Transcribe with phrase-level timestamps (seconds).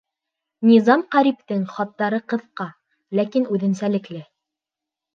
[0.69, 2.69] Низам Ҡәриптең хаттары ҡыҫҡа,
[3.21, 4.29] ләкин үҙенсәлекле.